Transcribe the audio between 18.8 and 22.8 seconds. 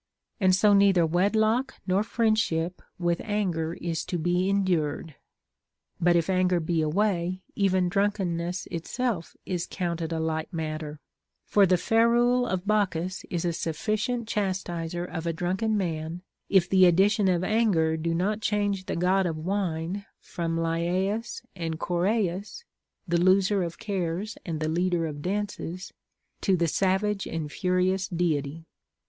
the God of wine from Lyaeus and Choraeus